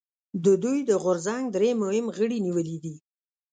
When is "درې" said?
1.55-1.69